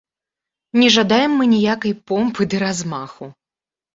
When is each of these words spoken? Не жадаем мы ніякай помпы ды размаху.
Не 0.83 0.87
жадаем 0.95 1.35
мы 1.41 1.45
ніякай 1.51 1.93
помпы 2.11 2.47
ды 2.53 2.63
размаху. 2.65 3.29